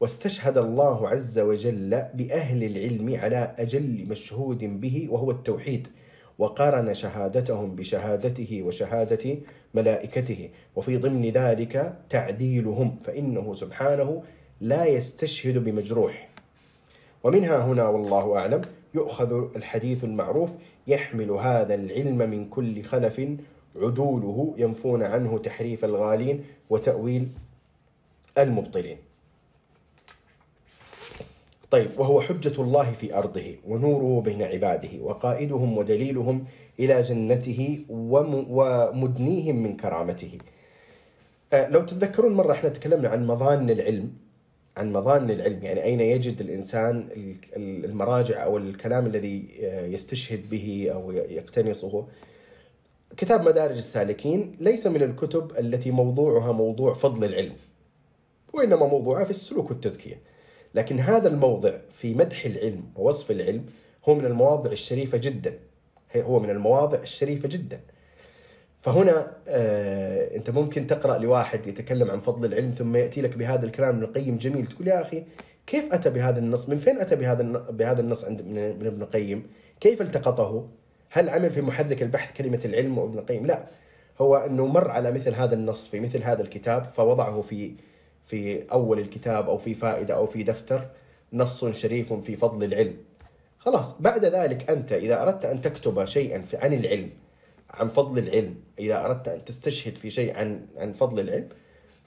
[0.00, 5.88] واستشهد الله عز وجل بأهل العلم على أجل مشهود به وهو التوحيد.
[6.38, 9.36] وقارن شهادتهم بشهادته وشهادة
[9.74, 10.50] ملائكته.
[10.76, 14.22] وفي ضمن ذلك تعديلهم فإنه سبحانه
[14.60, 16.28] لا يستشهد بمجروح.
[17.24, 18.62] ومنها هنا والله أعلم
[18.94, 20.50] يؤخذ الحديث المعروف
[20.86, 23.20] يحمل هذا العلم من كل خلف
[23.76, 27.28] عدوله ينفون عنه تحريف الغالين وتأويل
[28.38, 29.07] المبطلين.
[31.70, 36.44] طيب وهو حجة الله في أرضه ونوره بين عباده وقائدهم ودليلهم
[36.80, 40.38] إلى جنته ومدنيهم من كرامته.
[41.52, 44.12] آه، لو تتذكرون مرة إحنا تكلمنا عن مظان العلم
[44.76, 47.08] عن مظان العلم يعني أين يجد الإنسان
[47.56, 52.06] المراجع أو الكلام الذي آه، يستشهد به أو يقتنصه.
[53.16, 57.54] كتاب مدارج السالكين ليس من الكتب التي موضوعها موضوع فضل العلم
[58.52, 60.20] وإنما موضوعها في السلوك والتزكية.
[60.74, 63.66] لكن هذا الموضع في مدح العلم ووصف العلم
[64.08, 65.58] هو من المواضع الشريفة جدا
[66.16, 67.80] هو من المواضع الشريفة جدا
[68.80, 73.88] فهنا آه أنت ممكن تقرأ لواحد يتكلم عن فضل العلم ثم يأتي لك بهذا الكلام
[73.88, 75.24] ابن القيم جميل تقول يا أخي
[75.66, 78.42] كيف أتى بهذا النص؟ من فين أتى بهذا بهذا النص عند
[78.80, 79.46] من ابن القيم؟
[79.80, 80.68] كيف التقطه؟
[81.10, 83.64] هل عمل في محرك البحث كلمة العلم وابن القيم؟ لا
[84.20, 87.74] هو أنه مر على مثل هذا النص في مثل هذا الكتاب فوضعه في
[88.28, 90.88] في أول الكتاب أو في فائدة أو في دفتر
[91.32, 92.96] نص شريف في فضل العلم.
[93.58, 97.10] خلاص بعد ذلك أنت إذا أردت أن تكتب شيئا عن العلم
[97.70, 101.48] عن فضل العلم إذا أردت أن تستشهد في شيء عن عن فضل العلم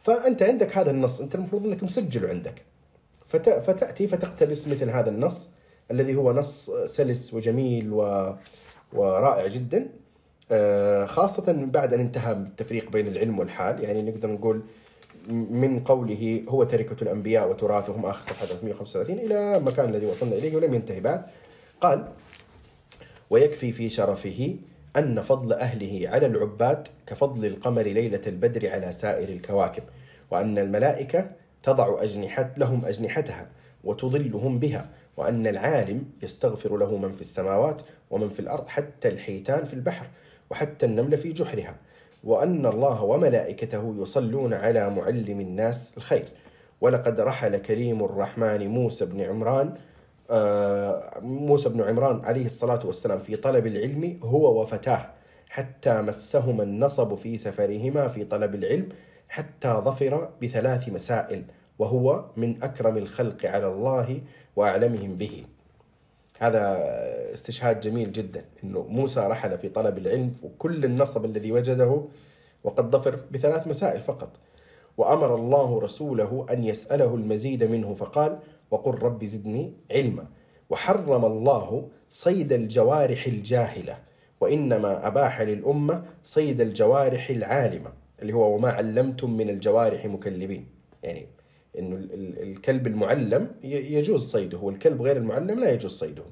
[0.02, 1.22] فأنت عندك هذا النص.
[1.22, 2.62] أنت المفروض إنك مسجله عندك.
[3.28, 5.50] فت فتأتي فتقتبس مثل هذا النص
[5.92, 8.34] الذي هو نص سلس وجميل و
[8.94, 9.90] ورائع جدا.
[10.52, 14.62] آه، خاصة بعد أن انتهى التفريق بين العلم والحال يعني نقدر نقول
[15.30, 20.74] من قوله هو تركة الأنبياء وتراثهم آخر صفحة 335 إلى المكان الذي وصلنا إليه ولم
[20.74, 21.26] ينتهي بعد.
[21.82, 22.08] قال
[23.30, 24.56] ويكفي في شرفه
[24.98, 29.84] أن فضل أهله على العباد كفضل القمر ليلة البدر على سائر الكواكب
[30.32, 31.32] وأن الملائكة
[31.64, 33.48] تضع أجنحة لهم أجنحتها
[33.84, 39.74] وتظلهم بها وأن العالم يستغفر له من في السماوات ومن في الأرض حتى الحيتان في
[39.74, 40.08] البحر
[40.50, 41.76] وحتى النمل في جحرها.
[42.24, 46.26] وأن الله وملائكته يصلون على معلم الناس الخير.
[46.82, 49.74] ولقد رحل كريم الرحمن موسى بن عمران
[50.30, 55.10] آه، موسى بن عمران عليه الصلاة والسلام في طلب العلم هو وفتاه
[55.50, 58.90] حتى مسهما النصب في سفرهما في طلب العلم
[59.30, 61.44] حتى ظفر بثلاث مسائل
[61.80, 64.22] وهو من أكرم الخلق على الله
[64.56, 65.46] وأعلمهم به.
[66.42, 66.78] هذا
[67.34, 72.02] استشهاد جميل جدا إنه موسى رحل في طلب العلم وكل النصب الذي وجده
[72.64, 74.40] وقد ظفر بثلاث مسائل فقط.
[74.98, 78.40] وأمر الله رسوله أن يسأله المزيد منه فقال
[78.72, 80.26] وقل رب زدني علما.
[80.70, 83.98] وحرم الله صيد الجوارح الجاهلة
[84.42, 90.68] وإنما أباح للأمة صيد الجوارح العالمة اللي هو وما علمتم من الجوارح مكلبين.
[91.04, 91.28] يعني
[91.80, 91.96] إنه
[92.44, 96.24] الكلب المعلم يجوز صيده والكلب غير المعلم لا يجوز صيده.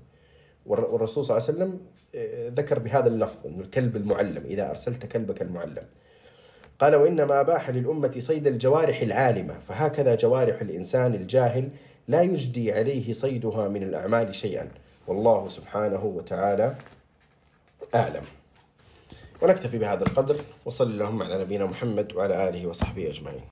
[0.66, 1.80] والرسول صلى الله عليه وسلم
[2.16, 5.84] آه، ذكر بهذا اللفظ إنه الكلب المعلم إذا أرسلت كلبك المعلم.
[6.80, 11.70] قال وإنما أباح للأمة صيد الجوارح العالمة فهكذا جوارح الإنسان الجاهل
[12.08, 14.68] لا يجدي عليه صيدها من الأعمال شيئا.
[15.08, 16.76] والله سبحانه وتعالى
[17.96, 18.24] أعلم.
[19.42, 20.36] ونكتفي بهذا القدر
[20.66, 23.42] وصلى اللهم على نبينا محمد وعلى آله وصحبه أجمعين.